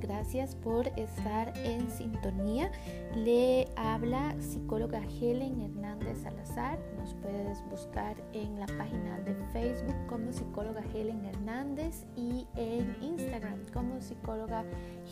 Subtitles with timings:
[0.00, 2.70] gracias por estar en sintonía.
[3.16, 6.78] Le habla psicóloga Helen Hernández Salazar.
[6.98, 13.64] Nos puedes buscar en la página de Facebook como psicóloga Helen Hernández y en Instagram
[13.72, 14.64] como psicóloga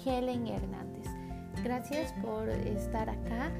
[0.04, 1.06] Helen Hernández.
[1.64, 3.50] Gracias por estar acá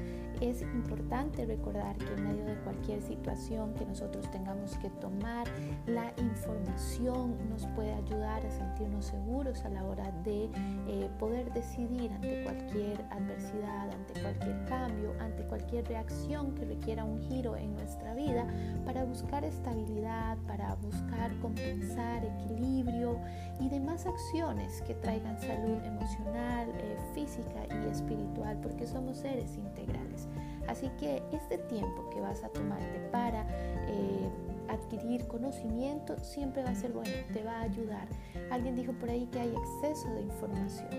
[0.41, 5.47] es importante recordar que en medio de cualquier situación que nosotros tengamos que tomar,
[5.85, 10.49] la información nos puede ayudar a sentirnos seguros a la hora de
[10.87, 17.21] eh, poder decidir ante cualquier adversidad, ante cualquier cambio, ante cualquier reacción que requiera un
[17.21, 18.47] giro en nuestra vida
[18.85, 23.19] para buscar estabilidad, para buscar compensar, equilibrio
[23.59, 30.28] y demás acciones que traigan salud emocional, eh, física y espiritual, porque somos seres integrales.
[30.67, 33.45] Así que este tiempo que vas a tomarte para
[33.87, 34.29] eh,
[34.69, 38.07] adquirir conocimiento siempre va a ser bueno, te va a ayudar.
[38.51, 40.89] Alguien dijo por ahí que hay exceso de información.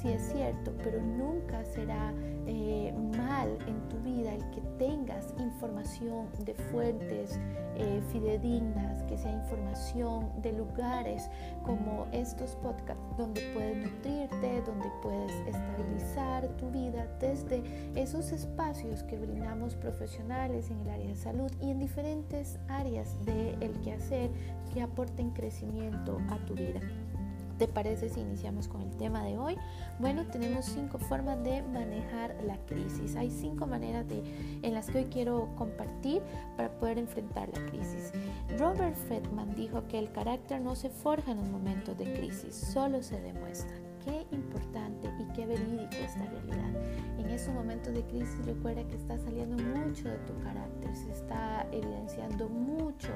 [0.00, 2.12] Sí es cierto, pero nunca será
[2.46, 7.38] eh, mal en tu vida el que tengas información de fuentes
[7.76, 11.28] eh, fidedignas, que sea información de lugares
[11.64, 17.62] como estos podcasts donde puedes nutrirte, donde puedes estabilizar tu vida desde
[17.94, 23.62] esos espacios que brindamos profesionales en el área de salud y en diferentes áreas del
[23.62, 24.30] el quehacer
[24.72, 26.80] que aporten crecimiento a tu vida.
[27.58, 29.56] ¿Te parece si iniciamos con el tema de hoy?
[30.00, 33.14] Bueno, tenemos cinco formas de manejar la crisis.
[33.14, 34.22] Hay cinco maneras de,
[34.62, 36.20] en las que hoy quiero compartir
[36.56, 38.12] para poder enfrentar la crisis.
[38.58, 43.02] Robert Fredman dijo que el carácter no se forja en un momento de crisis, solo
[43.02, 43.76] se demuestra.
[44.04, 46.72] Qué importante y qué verídico esta realidad.
[47.44, 52.48] Esos momentos de crisis recuerda que está saliendo mucho de tu carácter, se está evidenciando
[52.48, 53.08] mucho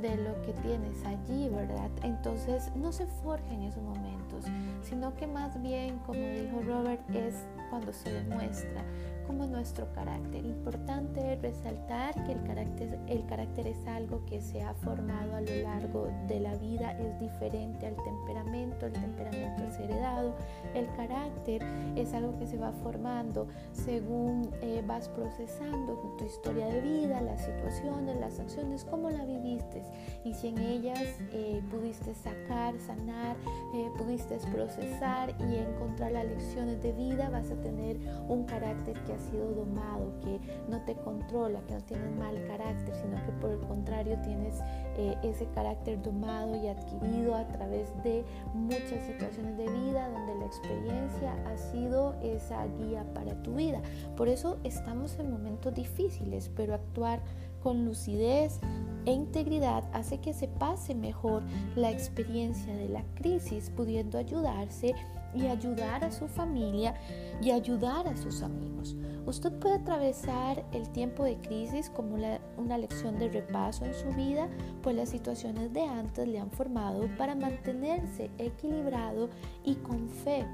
[0.00, 1.90] de lo que tienes allí, ¿verdad?
[2.02, 4.46] Entonces no se forja en esos momentos,
[4.80, 7.34] sino que más bien, como dijo Robert, es
[7.68, 8.82] cuando se demuestra
[9.26, 10.44] como nuestro carácter.
[10.44, 15.54] Importante resaltar que el carácter, el carácter es algo que se ha formado a lo
[15.62, 20.34] largo de la vida, es diferente al temperamento, el temperamento es heredado,
[20.74, 21.62] el carácter
[21.96, 27.44] es algo que se va formando según eh, vas procesando tu historia de vida, las
[27.44, 29.82] situaciones, las acciones, cómo la viviste
[30.24, 33.36] y si en ellas eh, pudiste sacar, sanar,
[33.74, 37.96] eh, pudiste procesar y encontrar las lecciones de vida, vas a tener
[38.28, 40.38] un carácter que ha sido domado, que
[40.68, 44.60] no te controla, que no tienes mal carácter, sino que por el contrario tienes
[44.96, 48.24] eh, ese carácter domado y adquirido a través de
[48.54, 53.80] muchas situaciones de vida donde la experiencia ha sido esa guía para tu vida.
[54.16, 57.20] Por eso estamos en momentos difíciles, pero actuar
[57.62, 58.60] con lucidez
[59.06, 61.42] e integridad hace que se pase mejor
[61.74, 64.94] la experiencia de la crisis, pudiendo ayudarse
[65.36, 66.94] y ayudar a su familia
[67.40, 68.96] y ayudar a sus amigos.
[69.26, 72.16] Usted puede atravesar el tiempo de crisis como
[72.56, 74.48] una lección de repaso en su vida,
[74.82, 79.28] pues las situaciones de antes le han formado para mantenerse equilibrado
[79.64, 80.46] y con fe.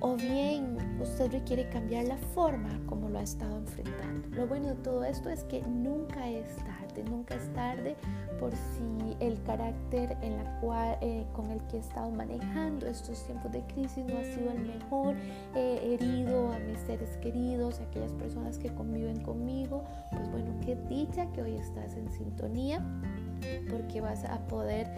[0.00, 4.28] O bien usted requiere cambiar la forma como lo ha estado enfrentando.
[4.36, 7.96] Lo bueno de todo esto es que nunca es tarde, nunca es tarde
[8.38, 13.24] por si el carácter en la cual, eh, con el que he estado manejando estos
[13.24, 15.16] tiempos de crisis no ha sido el mejor,
[15.54, 20.76] he herido a mis seres queridos, a aquellas personas que conviven conmigo, pues bueno, qué
[20.88, 22.82] dicha que hoy estás en sintonía
[23.70, 24.88] porque vas a poder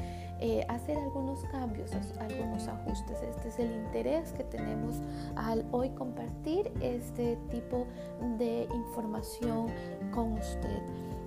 [0.41, 3.19] eh, hacer algunos cambios, algunos ajustes.
[3.23, 4.97] Este es el interés que tenemos
[5.37, 7.87] al hoy compartir este tipo
[8.39, 9.67] de información
[10.13, 10.81] con usted.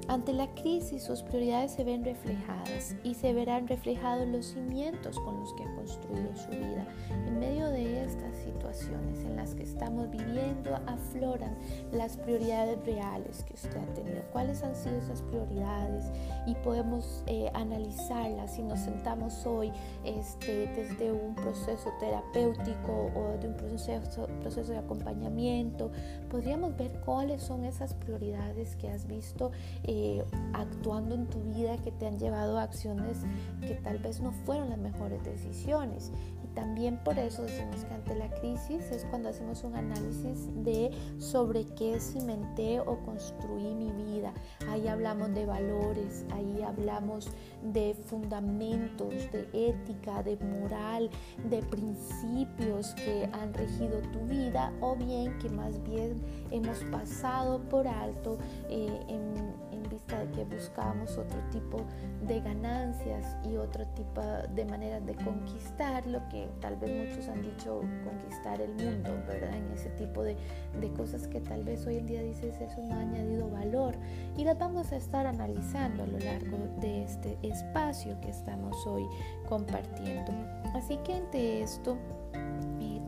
[0.07, 5.39] Ante la crisis sus prioridades se ven reflejadas y se verán reflejados los cimientos con
[5.39, 6.85] los que ha construido su vida.
[7.25, 11.57] En medio de estas situaciones en las que estamos viviendo afloran
[11.91, 14.23] las prioridades reales que usted ha tenido.
[14.31, 16.11] ¿Cuáles han sido esas prioridades?
[16.45, 19.71] Y podemos eh, analizarlas si nos sentamos hoy
[20.03, 25.91] este, desde un proceso terapéutico o de un proceso, proceso de acompañamiento.
[26.29, 29.51] Podríamos ver cuáles son esas prioridades que has visto.
[29.83, 29.92] Eh,
[30.53, 33.19] actuando en tu vida que te han llevado a acciones
[33.61, 36.11] que tal vez no fueron las mejores decisiones.
[36.43, 40.91] Y también por eso decimos que ante la crisis es cuando hacemos un análisis de
[41.17, 44.33] sobre qué cimenté o construí mi vida.
[44.69, 47.29] Ahí hablamos de valores, ahí hablamos
[47.73, 51.09] de fundamentos, de ética, de moral,
[51.49, 57.87] de principios que han regido tu vida o bien que más bien hemos pasado por
[57.87, 58.37] alto
[58.69, 59.62] eh, en
[60.19, 61.77] de que buscamos otro tipo
[62.27, 67.41] de ganancias y otro tipo de maneras de conquistar lo que tal vez muchos han
[67.41, 69.55] dicho conquistar el mundo, ¿verdad?
[69.55, 70.35] En ese tipo de,
[70.79, 73.95] de cosas que tal vez hoy en día dices eso no ha añadido valor
[74.37, 79.05] y las vamos a estar analizando a lo largo de este espacio que estamos hoy
[79.47, 80.31] compartiendo.
[80.73, 81.97] Así que ante esto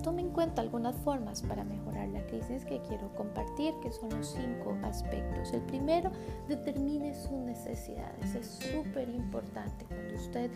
[0.05, 4.27] tome en cuenta algunas formas para mejorar la crisis que quiero compartir, que son los
[4.27, 5.51] cinco aspectos.
[5.51, 6.11] El primero,
[6.47, 8.35] determine sus necesidades.
[8.35, 10.51] Es súper importante cuando usted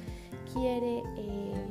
[0.53, 1.65] quiere eh,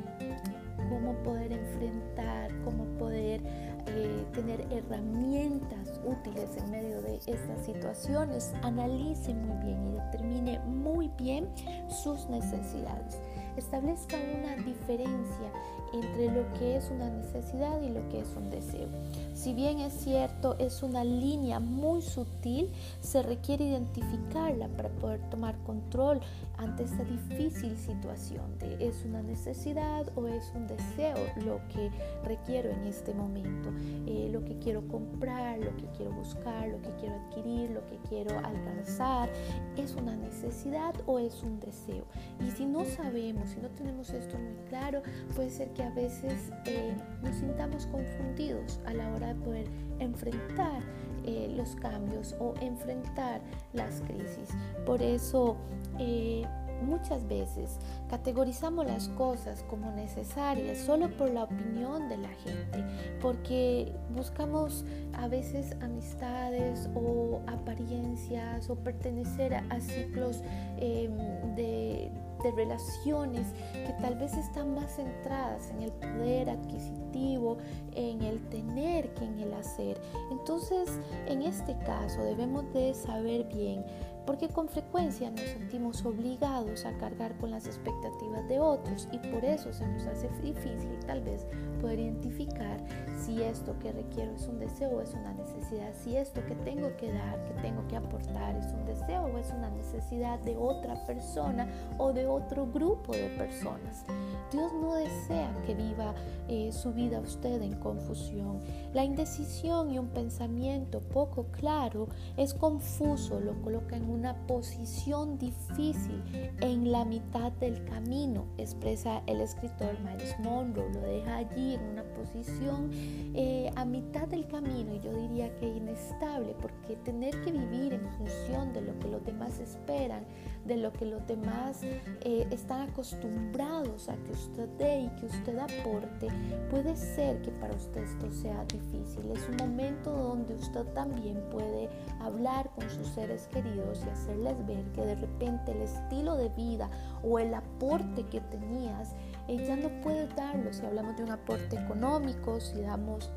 [0.88, 3.42] cómo poder enfrentar, cómo poder
[3.86, 8.54] eh, tener herramientas útiles en medio de estas situaciones.
[8.62, 11.48] Analice muy bien y determine muy bien
[11.88, 13.20] sus necesidades.
[13.56, 15.52] Establezca una diferencia
[15.93, 18.88] entre lo que es una necesidad y lo que es un deseo.
[19.35, 22.70] Si bien es cierto, es una línea muy sutil,
[23.00, 26.20] se requiere identificarla para poder tomar control
[26.56, 31.90] ante esta difícil situación de es una necesidad o es un deseo lo que
[32.25, 33.70] requiero en este momento,
[34.06, 37.96] eh, lo que quiero comprar, lo que quiero buscar, lo que quiero adquirir, lo que
[38.08, 39.29] quiero alcanzar,
[39.76, 42.05] es una necesidad o es un deseo.
[42.44, 45.02] Y si no sabemos, si no tenemos esto muy claro,
[45.35, 50.82] puede ser que a veces eh, nos sintamos confundidos a la hora de poder enfrentar
[51.25, 53.40] eh, los cambios o enfrentar
[53.72, 54.48] las crisis.
[54.86, 55.56] Por eso
[55.98, 56.44] eh,
[56.82, 57.78] muchas veces
[58.08, 62.84] categorizamos las cosas como necesarias solo por la opinión de la gente,
[63.20, 64.84] porque buscamos
[65.14, 70.42] a veces amistades o apariencias o pertenecer a, ciclos
[70.78, 71.16] em,
[71.54, 72.10] de
[72.43, 77.58] de relaciones que tal vez están más centradas en el poder adquisitivo,
[77.94, 80.00] en el tener que en el hacer.
[80.31, 83.85] Entonces, en este caso debemos de saber bien
[84.28, 89.42] porque con frecuencia nos sentimos obligados a cargar con las expectativas de otros y por
[89.42, 91.46] eso se nos hace difícil tal vez
[91.80, 92.78] poder identificar
[93.16, 96.94] si esto que requiero es un deseo o es una necesidad, si esto que tengo
[96.98, 101.06] que dar, que tengo que aportar es un deseo o es una necesidad de otra
[101.06, 101.66] persona
[101.96, 104.04] o de otro grupo de personas.
[104.52, 106.14] Dios no desea que viva
[106.48, 108.60] eh, su vida usted en confusión.
[108.92, 116.23] La indecisión y un pensamiento poco claro es confuso, lo coloca en una posición difícil
[116.61, 122.03] en la mitad del camino, expresa el escritor Miles Monroe, lo deja allí en una
[122.03, 122.91] posición
[123.35, 128.09] eh, a mitad del camino y yo diría que inestable, porque tener que vivir en
[128.17, 130.25] función de lo que los demás esperan,
[130.69, 135.59] de lo que los demás eh, están acostumbrados a que usted dé y que usted
[135.59, 136.29] aporte,
[136.70, 139.31] puede ser que para usted esto sea difícil.
[139.32, 141.88] Es un momento donde usted también puede
[142.20, 146.91] hablar con sus seres queridos y hacerles ver que de repente el estilo de vida
[147.23, 149.14] o el aporte que tenías,
[149.49, 150.73] ella no puede darlo.
[150.73, 153.31] Si hablamos de un aporte económico, si damos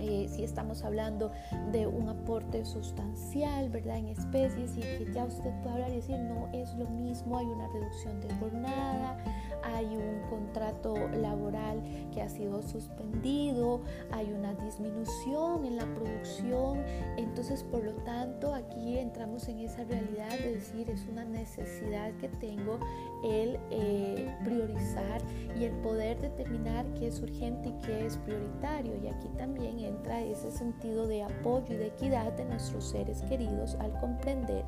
[0.00, 1.30] eh, si estamos hablando
[1.72, 3.98] de un aporte sustancial, ¿verdad?
[3.98, 7.46] En especies y que ya usted puede hablar y decir, no es lo mismo, hay
[7.46, 9.16] una reducción de jornada,
[9.62, 16.82] hay un contrato laboral que ha sido suspendido, hay una disminución en la producción,
[17.16, 22.28] entonces por lo tanto aquí entramos en esa realidad de decir, es una necesidad que
[22.28, 22.78] tengo
[23.24, 25.20] el eh, priorizar
[25.58, 28.96] y el poder determinar qué es urgente y qué es prioritario.
[29.02, 33.76] Y aquí también entra ese sentido de apoyo y de equidad de nuestros seres queridos
[33.80, 34.64] al comprender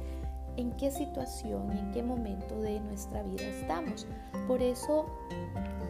[0.56, 4.06] en qué situación y en qué momento de nuestra vida estamos.
[4.46, 5.06] Por eso,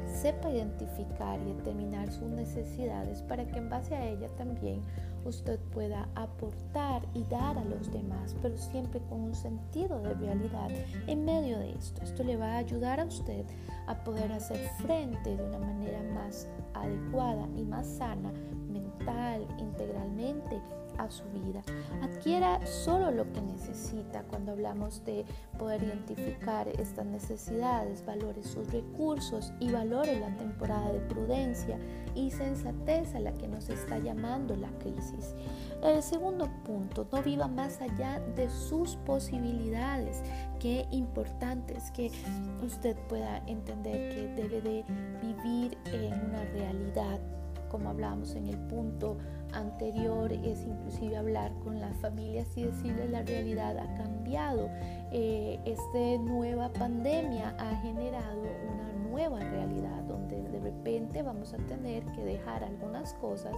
[0.06, 4.82] sepa identificar y determinar sus necesidades para que en base a ella también
[5.24, 10.70] usted pueda aportar y dar a los demás, pero siempre con un sentido de realidad
[11.06, 12.02] en medio de esto.
[12.02, 13.44] Esto le va a ayudar a usted
[13.86, 18.32] a poder hacer frente de una manera más adecuada y más sana,
[18.68, 20.60] mental, integralmente
[20.98, 21.62] a su vida.
[22.02, 25.24] Adquiera solo lo que necesita cuando hablamos de
[25.58, 31.78] poder identificar estas necesidades, valore sus recursos y valore la temporada de prudencia
[32.14, 35.34] y sensatez a la que nos está llamando la crisis.
[35.82, 40.22] El segundo punto, no viva más allá de sus posibilidades.
[40.58, 42.10] Qué importante es que
[42.64, 44.84] usted pueda entender que debe de
[45.22, 47.20] vivir en una realidad
[47.70, 49.16] como hablábamos en el punto
[49.52, 54.68] anterior, es inclusive hablar con las familias y decirles la realidad ha cambiado.
[55.12, 58.42] Eh, esta nueva pandemia ha generado
[58.72, 63.54] una nueva realidad donde de repente vamos a tener que dejar algunas cosas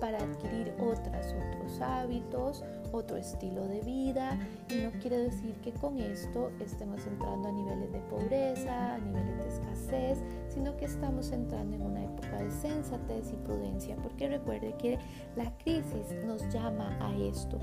[0.00, 4.38] para adquirir otras, otros hábitos, otro estilo de vida
[4.70, 9.36] y no quiere decir que con esto estemos entrando a niveles de pobreza, a niveles
[9.38, 10.18] de escasez,
[10.54, 14.98] sino que estamos entrando en una época de sensatez y prudencia, porque recuerde que
[15.36, 17.58] la crisis nos llama a esto.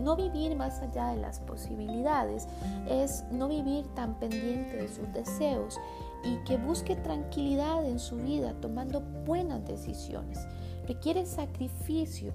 [0.00, 2.48] No vivir más allá de las posibilidades
[2.88, 5.78] es no vivir tan pendiente de sus deseos
[6.24, 10.38] y que busque tranquilidad en su vida tomando buenas decisiones.
[10.86, 12.32] Requiere sacrificio,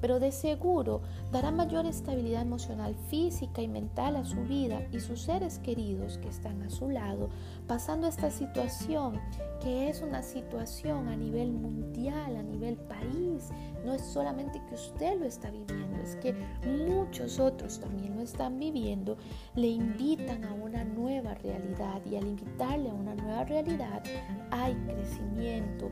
[0.00, 1.02] pero de seguro
[1.32, 6.28] dará mayor estabilidad emocional, física y mental a su vida y sus seres queridos que
[6.28, 7.28] están a su lado,
[7.66, 9.20] pasando esta situación
[9.60, 13.50] que es una situación a nivel mundial, a nivel país.
[13.84, 18.58] No es solamente que usted lo está viviendo, es que muchos otros también lo están
[18.58, 19.16] viviendo.
[19.54, 24.02] Le invitan a una nueva realidad y al invitarle a una nueva realidad
[24.50, 25.90] hay crecimiento,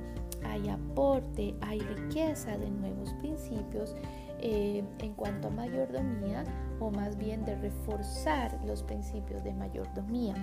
[0.50, 3.94] hay aporte, hay riqueza de nuevos principios
[4.40, 6.44] eh, en cuanto a mayordomía
[6.78, 10.34] o más bien de reforzar los principios de mayordomía.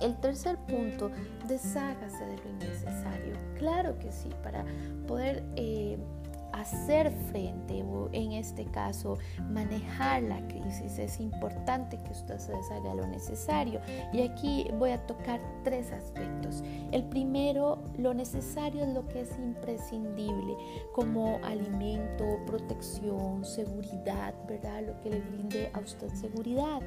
[0.00, 1.10] El tercer punto,
[1.46, 3.36] deshágase de lo innecesario.
[3.56, 4.64] Claro que sí, para
[5.06, 5.96] poder eh,
[6.52, 9.18] hacer frente o en este caso
[9.50, 10.98] manejar la crisis.
[10.98, 13.80] Es importante que usted deshaga lo necesario.
[14.12, 16.62] Y aquí voy a tocar tres aspectos.
[16.92, 20.56] El primero lo necesario es lo que es imprescindible
[20.94, 26.80] como alimento protección seguridad verdad lo que le brinde a usted seguridad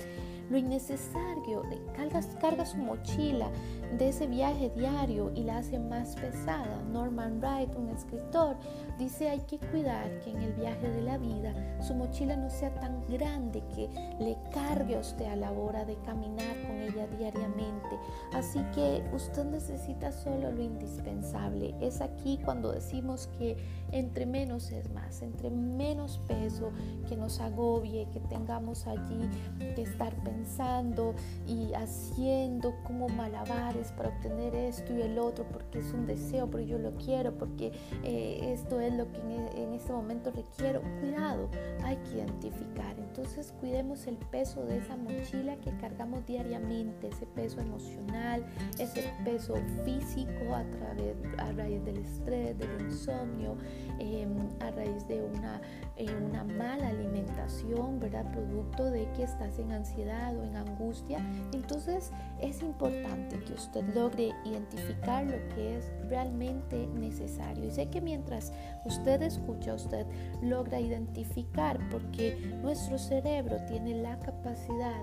[0.49, 1.63] lo innecesario
[1.95, 3.49] carga, carga su mochila
[3.97, 8.57] de ese viaje diario y la hace más pesada Norman Wright un escritor
[8.97, 12.73] dice hay que cuidar que en el viaje de la vida su mochila no sea
[12.75, 17.99] tan grande que le cargue a usted a la hora de caminar con ella diariamente.
[18.33, 21.75] Así que usted necesita solo lo indispensable.
[21.81, 23.57] Es aquí cuando decimos que
[23.95, 26.71] entre menos es más, entre menos peso
[27.07, 29.29] que nos agobie, que tengamos allí
[29.73, 31.15] que estar pensando
[31.47, 36.63] y haciendo como malabares para obtener esto y el otro, porque es un deseo, pero
[36.63, 37.71] yo lo quiero, porque
[38.03, 40.81] eh, esto es lo que en, este momento requiero.
[40.99, 41.49] Cuidado,
[41.83, 42.97] hay que identificar.
[42.99, 48.45] Entonces cuidemos el peso de esa mochila que cargamos diariamente, ese peso emocional,
[48.77, 53.55] ese peso físico a, través, a raíz del estrés, del insomnio,
[53.99, 55.61] Em, a raíz de una,
[55.95, 58.29] eh, una mala alimentación, ¿verdad?
[58.31, 61.19] Producto de que estás en ansiedad o en angustia.
[61.53, 62.11] Entonces
[62.41, 67.65] es importante que usted logre identificar lo que es realmente necesario.
[67.65, 68.51] Y sé que mientras
[68.85, 70.05] usted escucha, usted
[70.41, 75.01] logra identificar porque nuestro cerebro tiene la capacidad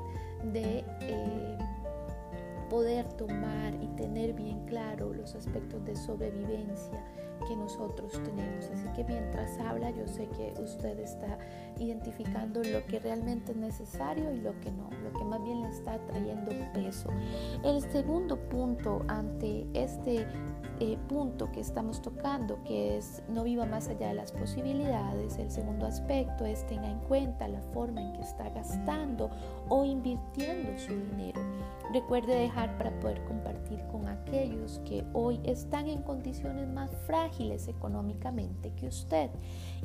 [0.52, 0.84] de...
[1.00, 1.58] Eh,
[2.68, 7.04] poder tomar y tener bien claro los aspectos de sobrevivencia
[7.49, 8.70] que nosotros tenemos.
[8.70, 11.38] Así que mientras habla, yo sé que usted está
[11.78, 15.68] identificando lo que realmente es necesario y lo que no, lo que más bien le
[15.68, 17.11] está trayendo peso.
[17.64, 20.26] El segundo punto ante este
[20.80, 25.50] eh, punto que estamos tocando, que es no viva más allá de las posibilidades, el
[25.50, 29.30] segundo aspecto es tenga en cuenta la forma en que está gastando
[29.68, 31.40] o invirtiendo su dinero.
[31.92, 37.31] Recuerde dejar para poder compartir con aquellos que hoy están en condiciones más frágiles
[37.68, 39.30] económicamente que usted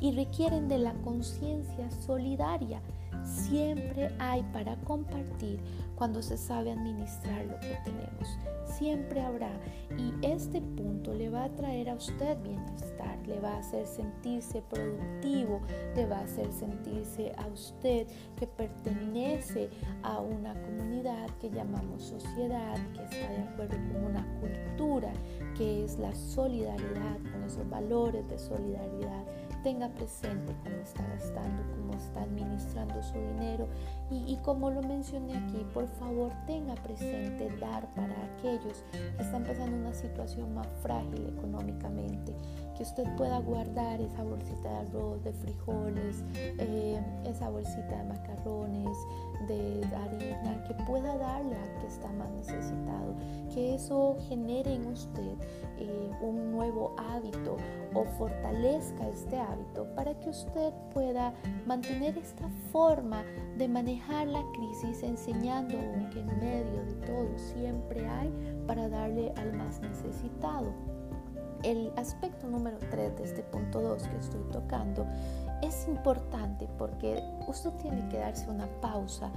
[0.00, 2.80] y requieren de la conciencia solidaria.
[3.24, 5.60] Siempre hay para compartir
[5.96, 8.38] cuando se sabe administrar lo que tenemos.
[8.78, 9.50] Siempre habrá
[9.96, 14.62] y este punto le va a traer a usted bienestar, le va a hacer sentirse
[14.70, 15.60] productivo,
[15.96, 19.70] le va a hacer sentirse a usted que pertenece
[20.02, 25.12] a una comunidad que llamamos sociedad, que está de acuerdo con una cultura
[25.56, 29.24] que es la solidaridad, con esos valores de solidaridad
[29.62, 33.68] tenga presente cómo está gastando, cómo está administrando su dinero.
[34.10, 39.76] Y, como lo mencioné aquí, por favor tenga presente dar para aquellos que están pasando
[39.76, 42.34] una situación más frágil económicamente,
[42.78, 48.96] que usted pueda guardar esa bolsita de arroz, de frijoles, eh, esa bolsita de macarrones,
[49.48, 53.16] de harina, que pueda darle al que está más necesitado,
[53.52, 55.34] que eso genere en usted
[55.78, 57.56] eh, un nuevo hábito
[57.94, 61.34] o fortalezca este hábito para que usted pueda
[61.66, 63.24] mantener esta forma
[63.56, 65.76] de manejar la crisis enseñando
[66.12, 68.32] que en medio de todo siempre hay
[68.68, 70.87] para darle al más necesitado.
[71.62, 75.06] El aspecto número 3 de este punto 2 que estoy tocando
[75.62, 79.30] es importante porque usted tiene que darse una pausa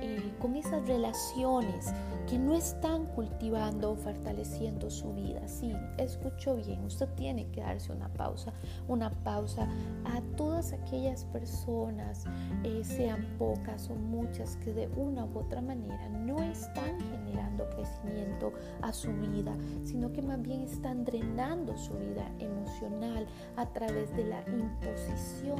[0.00, 1.92] eh, con esas relaciones
[2.28, 5.46] que no están cultivando o fortaleciendo su vida.
[5.48, 8.52] Sí, escucho bien, usted tiene que darse una pausa,
[8.86, 9.68] una pausa
[10.04, 12.24] a todas aquellas personas,
[12.64, 18.52] eh, sean pocas o muchas, que de una u otra manera no están generando crecimiento
[18.82, 24.24] a su vida, sino que más bien están drenando su vida emocional a través de
[24.26, 25.57] la imposición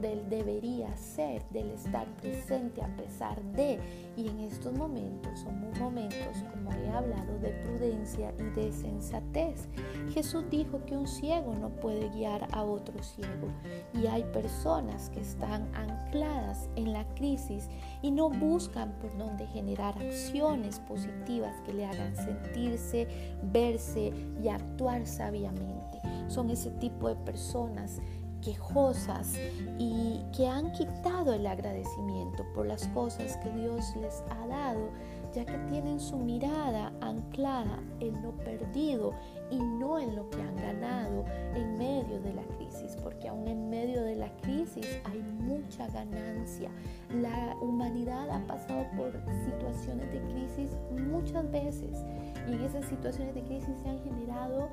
[0.00, 3.78] del debería ser, del estar presente a pesar de.
[4.16, 9.66] Y en estos momentos son momentos, como he hablado, de prudencia y de sensatez.
[10.10, 13.48] Jesús dijo que un ciego no puede guiar a otro ciego.
[13.94, 17.68] Y hay personas que están ancladas en la crisis
[18.02, 23.08] y no buscan por dónde generar acciones positivas que le hagan sentirse,
[23.42, 25.98] verse y actuar sabiamente.
[26.28, 28.00] Son ese tipo de personas
[28.44, 29.34] quejosas
[29.78, 34.90] y que han quitado el agradecimiento por las cosas que Dios les ha dado,
[35.34, 39.12] ya que tienen su mirada anclada en lo perdido
[39.50, 41.24] y no en lo que han ganado
[41.54, 46.70] en medio de la crisis, porque aún en medio de la crisis hay mucha ganancia.
[47.10, 49.12] La humanidad ha pasado por
[49.44, 52.04] situaciones de crisis muchas veces
[52.48, 54.68] y en esas situaciones de crisis se han generado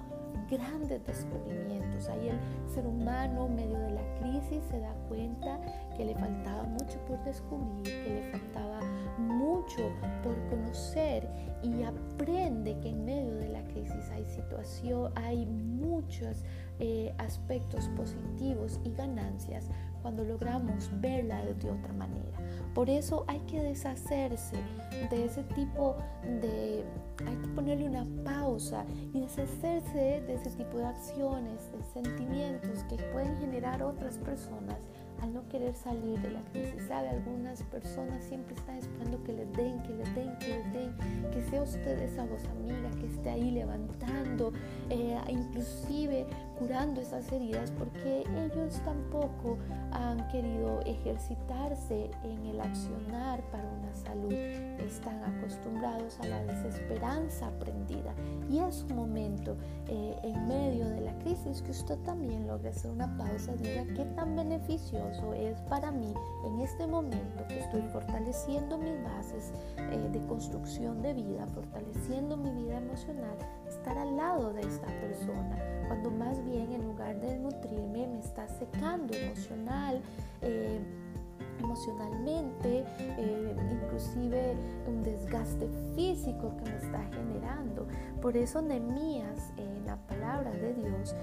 [0.50, 2.08] grandes descubrimientos.
[2.10, 5.60] Ahí el ser humano, en medio de la crisis, se da cuenta
[5.96, 8.80] que le faltaba mucho por descubrir, que le faltaba
[9.62, 9.92] mucho
[10.24, 11.28] por conocer
[11.62, 16.44] y aprende que en medio de la crisis hay situación, hay muchos
[16.80, 19.70] eh, aspectos positivos y ganancias
[20.02, 22.40] cuando logramos verla de otra manera.
[22.74, 24.58] Por eso hay que deshacerse
[25.12, 25.96] de ese tipo
[26.42, 26.84] de,
[27.28, 32.96] hay que ponerle una pausa y deshacerse de ese tipo de acciones, de sentimientos que
[33.14, 34.78] pueden generar otras personas
[35.22, 36.84] al no querer salir de la crisis.
[36.88, 37.10] ¿Sabe?
[37.10, 40.96] Algunas personas siempre están esperando que les den, que les den, que les den,
[41.32, 44.52] que sea usted esa voz amiga que esté ahí levantando,
[44.90, 46.26] eh, inclusive
[46.62, 49.58] curando esas heridas, porque ellos tampoco
[49.94, 54.32] han querido ejercitarse en el accionar para una salud.
[54.32, 58.14] Están acostumbrados a la desesperanza aprendida.
[58.48, 62.92] Y es un momento eh, en medio de la crisis que usted también logre hacer
[62.92, 66.14] una pausa, diga qué tan beneficioso es para mí
[66.46, 72.52] en este momento que estoy fortaleciendo mis bases eh, de construcción de vida, fortaleciendo mi
[72.52, 73.36] vida emocional,
[73.68, 75.58] estar al lado de esta persona,
[75.92, 80.02] cuando más bien en lugar de nutrirme me está secando emocional.
[80.42, 80.80] Eh,
[81.60, 84.56] emocionalmente, eh, inclusive
[84.88, 87.88] un desgaste físico que me está generando.
[88.20, 91.14] Por eso Nemías, en la palabra de Dios,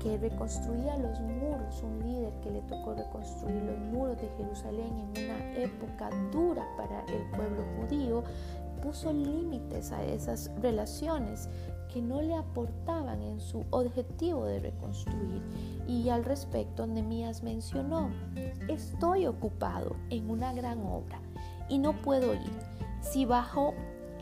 [0.00, 5.24] que reconstruía los muros, un líder que le tocó reconstruir los muros de Jerusalén en
[5.24, 8.24] una época dura para el pueblo judío,
[8.82, 11.48] puso límites a esas relaciones
[11.92, 15.42] que no le aportaban en su objetivo de reconstruir.
[15.86, 18.10] Y al respecto, Nemías mencionó,
[18.68, 21.20] estoy ocupado en una gran obra
[21.68, 22.60] y no puedo ir.
[23.00, 23.74] Si bajo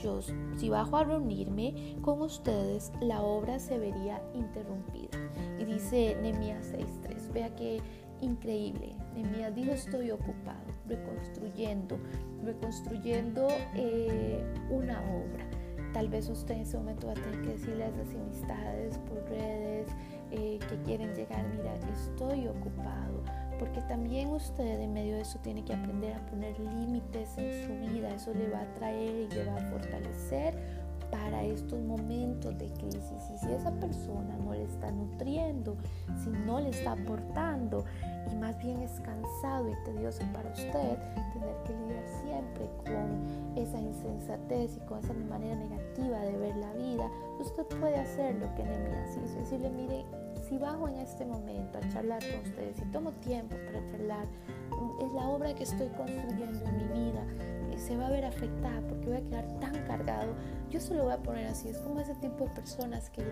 [0.02, 0.20] yo,
[0.56, 5.18] si bajo a reunirme con ustedes, la obra se vería interrumpida.
[5.58, 7.80] Y dice Nehemías 6.3, vea que
[8.20, 8.94] increíble.
[9.14, 11.98] Nehemías dijo, estoy ocupado, reconstruyendo,
[12.44, 15.55] reconstruyendo eh, una obra.
[15.96, 19.16] Tal vez usted en ese momento va a tener que decirle a esas amistades por
[19.30, 19.88] redes
[20.30, 23.22] eh, que quieren llegar, mira, estoy ocupado
[23.58, 27.90] porque también usted en medio de eso tiene que aprender a poner límites en su
[27.90, 30.54] vida, eso le va a traer y le va a fortalecer
[31.10, 33.30] para estos momentos de crisis.
[33.34, 35.76] Y si esa persona no le está nutriendo,
[36.22, 37.84] si no le está aportando
[38.30, 40.98] y más bien es cansado y tedioso para usted,
[41.32, 46.72] tener que lidiar siempre con esa insensatez y con esa manera negativa de ver la
[46.72, 50.04] vida, usted puede hacer lo que Nehemías hizo, decirle, mire,
[50.48, 54.26] si bajo en este momento a charlar con ustedes, si tomo tiempo para charlar,
[55.00, 57.24] es la obra que estoy construyendo en mi vida,
[57.78, 60.32] se va a ver afectada porque voy a quedar tan cargado.
[60.70, 63.22] Yo se lo voy a poner así, es como ese tipo de personas que,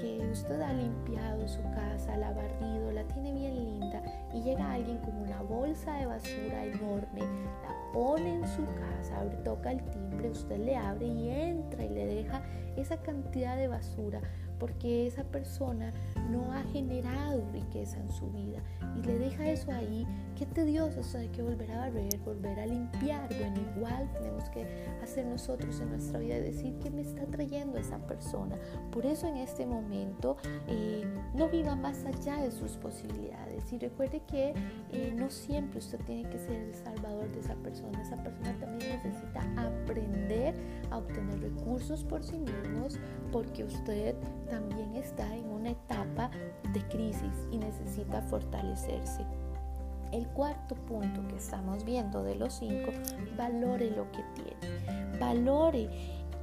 [0.00, 4.72] que usted ha limpiado su casa, la ha barrido, la tiene bien linda y llega
[4.72, 9.82] alguien con una bolsa de basura enorme, la pone en su casa, abre, toca el
[9.90, 12.42] timbre, usted le abre y entra y le deja
[12.76, 14.20] esa cantidad de basura
[14.58, 15.92] porque esa persona
[16.30, 18.62] no ha generado riqueza en su vida
[18.96, 20.06] y le deja eso ahí,
[20.36, 23.28] qué tedioso, o hay que volver a barrer, volver a limpiar.
[23.28, 24.66] Bueno, igual tenemos que
[25.02, 28.56] hacer nosotros en nuestra vida decir que me está trayendo esa persona.
[28.90, 30.36] Por eso en este momento
[30.68, 34.54] eh, no viva más allá de sus posibilidades y recuerde que
[34.92, 38.00] eh, no siempre usted tiene que ser el salvador de esa persona.
[38.00, 40.54] Esa persona también necesita aprender
[40.90, 42.98] a obtener recursos por sí mismos
[43.32, 44.14] porque usted
[44.48, 46.13] también está en una etapa
[46.72, 49.24] de crisis y necesita fortalecerse.
[50.12, 52.92] El cuarto punto que estamos viendo de los cinco,
[53.36, 55.18] valore lo que tiene.
[55.18, 55.90] Valore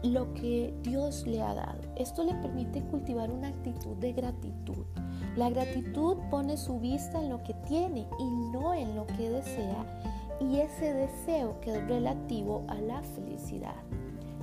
[0.04, 1.80] lo que Dios le ha dado.
[1.96, 4.86] Esto le permite cultivar una actitud de gratitud.
[5.38, 9.86] La gratitud pone su vista en lo que tiene y no en lo que desea
[10.42, 13.76] y ese deseo que es relativo a la felicidad.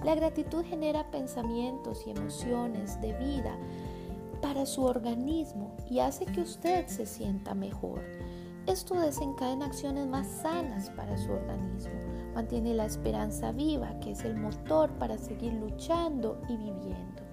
[0.05, 3.59] La gratitud genera pensamientos y emociones de vida
[4.41, 8.03] para su organismo y hace que usted se sienta mejor.
[8.67, 11.95] Esto desencadena acciones más sanas para su organismo,
[12.35, 17.28] mantiene la esperanza viva, que es el motor para seguir luchando y viviendo.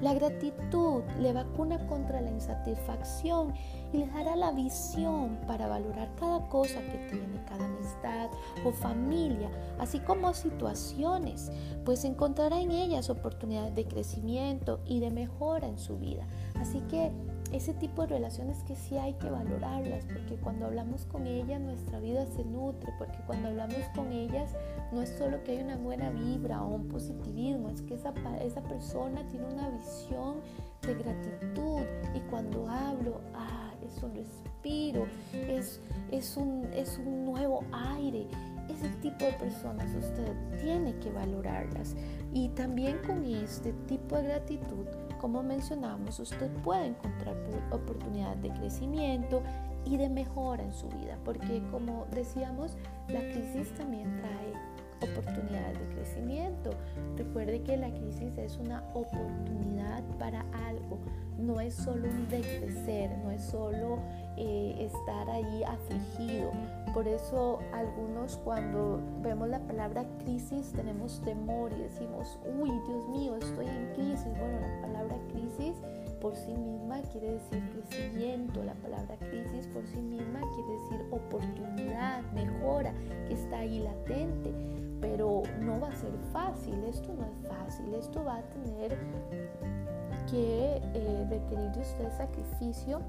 [0.00, 3.52] La gratitud le vacuna contra la insatisfacción
[3.92, 8.30] y le dará la visión para valorar cada cosa que tiene, cada amistad
[8.64, 11.52] o familia, así como situaciones,
[11.84, 16.26] pues encontrará en ellas oportunidades de crecimiento y de mejora en su vida.
[16.54, 17.10] Así que
[17.52, 21.98] ese tipo de relaciones que sí hay que valorarlas, porque cuando hablamos con ellas nuestra
[21.98, 24.54] vida se nutre, porque cuando hablamos con ellas
[24.92, 28.62] no es solo que hay una buena vibra o un positivismo, es que esa, esa
[28.62, 30.40] persona tiene una visión
[30.82, 31.82] de gratitud
[32.14, 38.26] y cuando hablo, ah, es un respiro, es, es, un, es un nuevo aire.
[38.68, 40.32] Ese tipo de personas usted
[40.62, 41.96] tiene que valorarlas
[42.32, 44.86] y también con este tipo de gratitud
[45.20, 47.36] como mencionamos, usted puede encontrar
[47.70, 49.42] oportunidades de crecimiento
[49.84, 52.76] y de mejora en su vida, porque como decíamos,
[53.08, 56.70] la crisis también trae oportunidades de crecimiento.
[57.16, 60.98] Recuerde que la crisis es una oportunidad para algo,
[61.38, 63.98] no es solo un decrecer, no es solo
[64.36, 66.50] eh, estar ahí afligido.
[66.94, 73.36] Por eso algunos cuando vemos la palabra crisis tenemos temor y decimos, uy, Dios mío,
[73.36, 74.28] estoy en crisis.
[74.38, 75.76] Bueno, la palabra crisis
[76.20, 82.22] por sí misma quiere decir crecimiento, la palabra crisis por sí misma quiere decir oportunidad,
[82.32, 82.92] mejora,
[83.26, 84.52] que está ahí latente,
[85.00, 88.98] pero no va a ser fácil, esto no es fácil, esto va a tener
[90.30, 93.00] que eh, requerir de usted sacrificio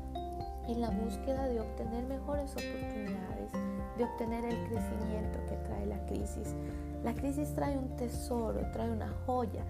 [0.71, 3.51] en la búsqueda de obtener mejores oportunidades,
[3.97, 6.55] de obtener el crecimiento que trae la crisis.
[7.03, 9.65] La crisis trae un tesoro, trae una joya,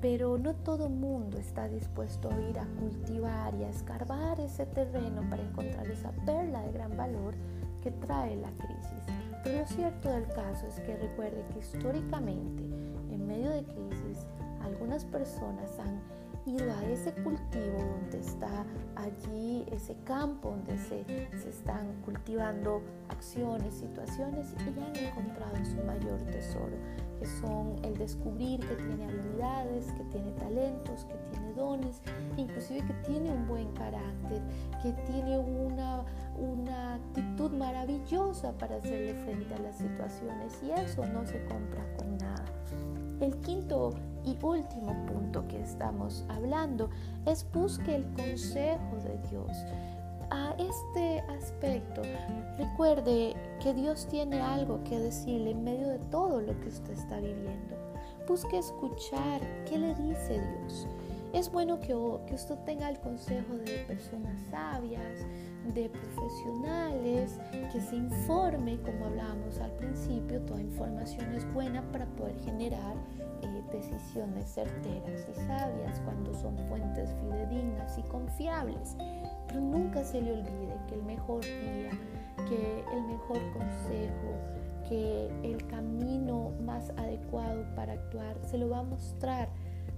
[0.00, 5.22] pero no todo mundo está dispuesto a ir a cultivar y a escarbar ese terreno
[5.30, 7.34] para encontrar esa perla de gran valor
[7.82, 9.04] que trae la crisis.
[9.44, 12.62] Pero lo cierto del caso es que recuerde que históricamente,
[13.10, 14.26] en medio de crisis,
[14.62, 16.00] algunas personas han
[16.46, 18.64] ido a ese cultivo donde está
[18.96, 21.04] allí ese campo donde se,
[21.38, 26.76] se, están cultivando acciones, situaciones y han encontrado su mayor tesoro,
[27.18, 32.00] que son el descubrir que tiene habilidades, que tiene talentos, que tiene dones,
[32.36, 34.42] inclusive que tiene un buen carácter,
[34.82, 36.04] que tiene una,
[36.36, 42.18] una actitud maravillosa para hacerle frente a las situaciones y eso no se compra con
[42.18, 42.44] nada.
[43.20, 43.94] El quinto
[44.24, 46.90] y último punto que estamos hablando
[47.26, 49.50] es busque el consejo de Dios.
[50.30, 52.02] A este aspecto,
[52.56, 57.20] recuerde que Dios tiene algo que decirle en medio de todo lo que usted está
[57.20, 57.76] viviendo.
[58.26, 60.86] Busque escuchar qué le dice Dios.
[61.34, 61.94] Es bueno que,
[62.26, 65.18] que usted tenga el consejo de personas sabias,
[65.74, 67.38] de profesionales,
[67.72, 72.96] que se informe, como hablábamos al principio, toda información es buena para poder generar
[73.70, 78.96] decisiones certeras y sabias cuando son fuentes fidedignas y confiables.
[79.48, 81.90] Pero nunca se le olvide que el mejor guía,
[82.48, 84.52] que el mejor consejo,
[84.88, 89.48] que el camino más adecuado para actuar se lo va a mostrar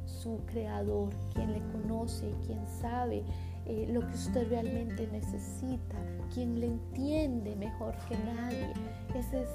[0.07, 3.24] su creador, quien le conoce, quien sabe
[3.66, 5.96] eh, lo que usted realmente necesita,
[6.33, 8.72] quien le entiende mejor que nadie.
[9.14, 9.48] Ese es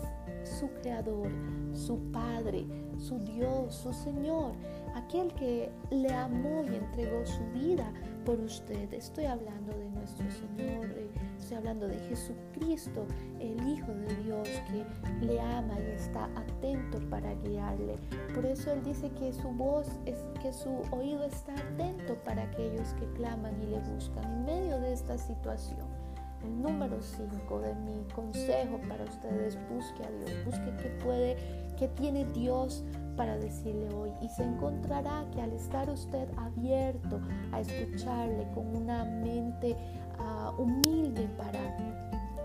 [0.49, 1.29] su creador,
[1.73, 2.65] su Padre,
[2.97, 4.53] su Dios, su Señor,
[4.95, 7.91] aquel que le amó y entregó su vida
[8.25, 8.93] por usted.
[8.93, 10.87] Estoy hablando de nuestro Señor,
[11.37, 13.05] estoy hablando de Jesucristo,
[13.39, 17.95] el Hijo de Dios que le ama y está atento para guiarle.
[18.33, 22.93] Por eso Él dice que su voz es que su oído está atento para aquellos
[22.93, 25.98] que claman y le buscan en medio de esta situación.
[26.43, 31.37] El número 5 de mi consejo para ustedes, busque a Dios, busque qué puede,
[31.77, 32.83] qué tiene Dios
[33.15, 34.11] para decirle hoy.
[34.21, 37.19] Y se encontrará que al estar usted abierto
[37.51, 39.75] a escucharle con una mente
[40.19, 41.59] uh, humilde para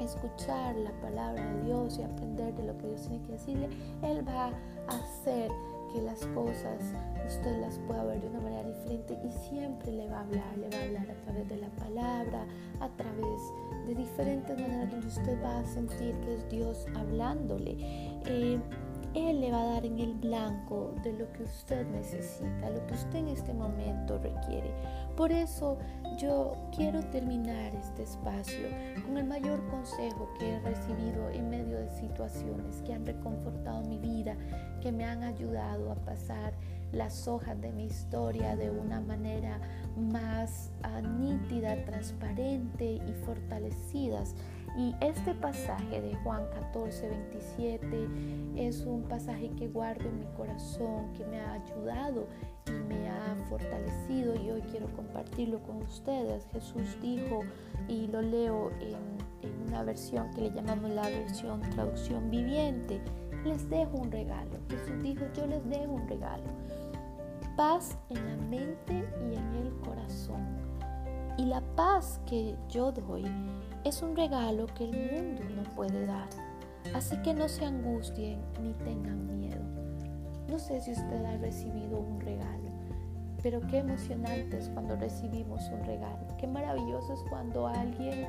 [0.00, 3.68] escuchar la palabra de Dios y aprender de lo que Dios tiene que decirle,
[4.02, 4.50] Él va
[4.88, 5.50] a hacer
[5.92, 6.92] que las cosas
[7.27, 10.69] usted las pueda ver de una manera diferente y siempre le va a hablar, le
[10.69, 12.47] va a hablar a través de la palabra,
[12.81, 13.41] a través
[13.87, 17.77] de diferentes maneras donde usted va a sentir que es Dios hablándole.
[18.27, 18.59] Eh,
[19.15, 22.95] él le va a dar en el blanco de lo que usted necesita, lo que
[22.95, 24.75] usted en este momento requiere.
[25.17, 25.79] Por eso
[26.19, 28.69] yo quiero terminar este espacio
[29.07, 33.99] con el mayor consejo que he recibido en medio de situaciones que han reconfortado mi
[33.99, 34.37] vida,
[34.81, 36.53] que me han ayudado a pasar
[36.94, 39.61] las hojas de mi historia de una manera
[39.96, 44.35] más uh, nítida, transparente y fortalecidas.
[44.76, 48.09] Y este pasaje de Juan 14, 27
[48.57, 52.26] es un pasaje que guardo en mi corazón, que me ha ayudado
[52.66, 56.48] y me ha fortalecido y hoy quiero compartirlo con ustedes.
[56.52, 57.42] Jesús dijo,
[57.88, 63.00] y lo leo en, en una versión que le llamamos la versión traducción viviente,
[63.44, 64.59] les dejo un regalo.
[64.68, 66.44] Jesús dijo, yo les dejo un regalo.
[67.57, 70.45] Paz en la mente y en el corazón.
[71.38, 73.25] Y la paz que yo doy
[73.85, 76.29] es un regalo que el mundo no puede dar.
[76.95, 79.62] Así que no se angustien ni tengan miedo.
[80.49, 82.71] No sé si usted ha recibido un regalo,
[83.40, 86.27] pero qué emocionante es cuando recibimos un regalo.
[86.40, 88.27] Qué maravilloso es cuando alguien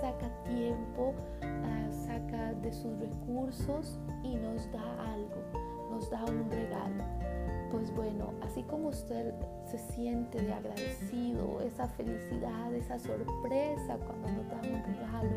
[0.00, 7.25] saca tiempo, ah, saca de sus recursos y nos da algo, nos da un regalo.
[7.70, 14.48] Pues bueno, así como usted se siente de agradecido, esa felicidad, esa sorpresa cuando nos
[14.48, 15.36] da un regalo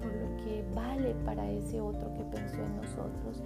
[0.00, 3.42] por lo que vale para ese otro que pensó en nosotros,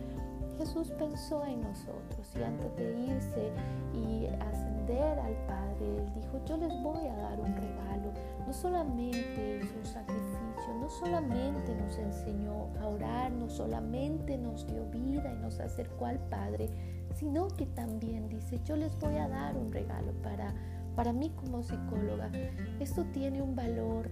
[0.59, 3.53] Jesús pensó en nosotros y antes de irse
[3.95, 8.13] y ascender al Padre, Él dijo, yo les voy a dar un regalo.
[8.47, 14.85] No solamente es un sacrificio, no solamente nos enseñó a orar, no solamente nos dio
[14.87, 16.71] vida y nos acercó al Padre,
[17.19, 20.53] sino que también dice, yo les voy a dar un regalo para,
[20.95, 22.31] para mí como psicóloga.
[22.79, 24.11] Esto tiene un valor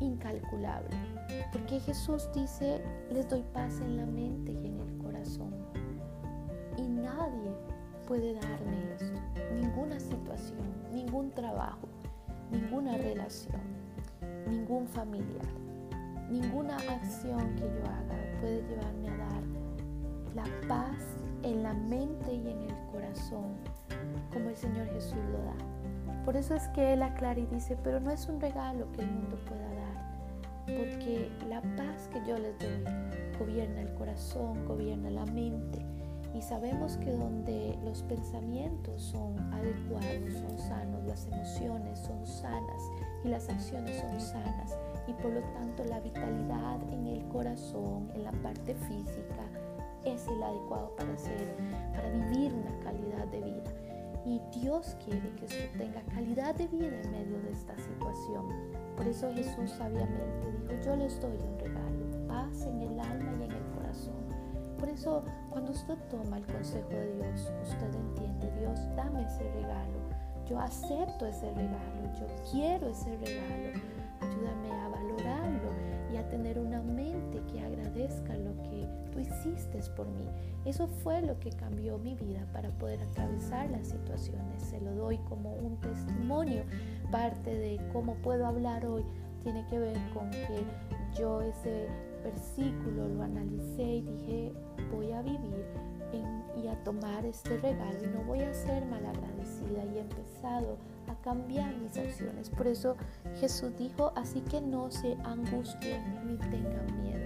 [0.00, 0.90] incalculable,
[1.52, 5.54] porque Jesús dice, les doy paz en la mente y en el corazón.
[6.76, 7.52] Y nadie
[8.08, 9.20] puede darme esto,
[9.54, 10.58] ninguna situación,
[10.92, 11.88] ningún trabajo,
[12.50, 13.62] ninguna relación,
[14.50, 15.46] ningún familiar,
[16.28, 19.42] ninguna acción que yo haga puede llevarme a dar
[20.34, 23.54] la paz en la mente y en el corazón,
[24.32, 26.24] como el Señor Jesús lo da.
[26.24, 29.10] Por eso es que Él aclara y dice, pero no es un regalo que el
[29.10, 32.84] mundo pueda dar, porque la paz que yo les doy
[33.38, 35.84] gobierna el corazón, gobierna la mente.
[36.34, 42.82] Y sabemos que donde los pensamientos son adecuados, son sanos, las emociones son sanas
[43.24, 44.76] y las acciones son sanas.
[45.06, 49.45] Y por lo tanto la vitalidad en el corazón, en la parte física,
[50.06, 51.56] es el adecuado para hacer,
[51.92, 53.72] para vivir una calidad de vida.
[54.24, 58.46] Y Dios quiere que usted tenga calidad de vida en medio de esta situación.
[58.96, 63.44] Por eso Jesús sabiamente dijo, yo les doy un regalo, paz en el alma y
[63.44, 64.26] en el corazón.
[64.78, 69.96] Por eso cuando usted toma el consejo de Dios, usted entiende, Dios, dame ese regalo.
[70.48, 73.80] Yo acepto ese regalo, yo quiero ese regalo.
[78.06, 80.26] Agradezca lo que tú hiciste por mí.
[80.64, 84.62] Eso fue lo que cambió mi vida para poder atravesar las situaciones.
[84.62, 86.64] Se lo doy como un testimonio.
[87.10, 89.04] Parte de cómo puedo hablar hoy
[89.42, 90.64] tiene que ver con que
[91.18, 91.88] yo ese
[92.24, 94.52] versículo lo analicé y dije,
[94.92, 95.66] voy a vivir
[96.56, 101.14] y a tomar este regalo y no voy a ser malagradecida y he empezado a
[101.22, 102.48] cambiar mis acciones.
[102.48, 102.96] Por eso
[103.40, 107.25] Jesús dijo, así que no se angustien ni tengan miedo.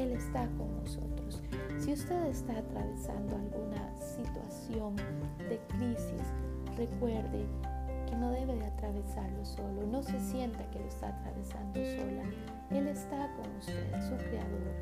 [0.00, 1.42] Él está con nosotros.
[1.78, 6.22] Si usted está atravesando alguna situación de crisis,
[6.74, 7.44] recuerde
[8.08, 12.22] que no debe de atravesarlo solo, no se sienta que lo está atravesando sola.
[12.70, 14.72] Él está con usted, su creador,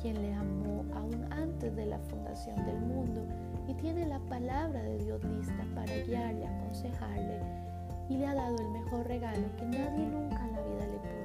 [0.00, 3.26] quien le amó aún antes de la fundación del mundo
[3.66, 7.40] y tiene la palabra de Dios lista para guiarle, aconsejarle
[8.08, 11.17] y le ha dado el mejor regalo que nadie nunca en la vida le pudo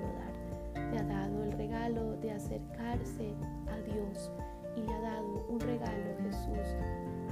[0.93, 3.33] Le ha dado el regalo de acercarse
[3.67, 4.31] a Dios
[4.75, 6.75] y le ha dado un regalo Jesús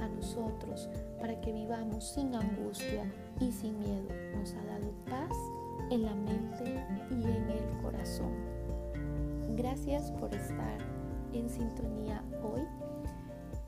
[0.00, 0.88] a nosotros
[1.20, 3.04] para que vivamos sin angustia
[3.38, 4.08] y sin miedo.
[4.36, 5.36] Nos ha dado paz
[5.92, 8.32] en la mente y en el corazón.
[9.56, 10.78] Gracias por estar
[11.32, 12.62] en sintonía hoy.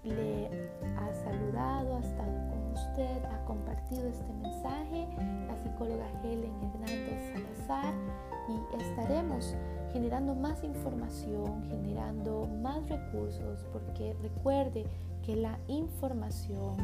[0.02, 0.48] Le
[0.96, 5.08] ha saludado, ha estado con usted, ha compartido este mensaje.
[5.46, 7.94] La psicóloga Helen Hernández Salazar.
[8.48, 9.56] Y estaremos
[9.92, 14.84] generando más información, generando más recursos, porque recuerde
[15.22, 16.76] que la información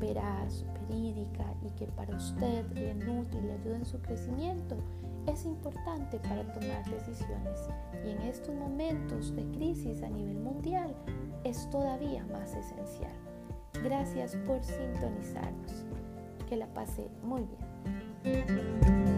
[0.00, 4.76] veraz, verídica y que para usted le nutre y le ayuda en su crecimiento.
[5.26, 7.68] Es importante para tomar decisiones.
[8.04, 10.94] Y en estos momentos de crisis a nivel mundial
[11.44, 13.31] es todavía más esencial.
[13.82, 15.84] Gracias por sintonizarnos.
[16.48, 17.46] Que la pase muy
[18.24, 19.11] bien.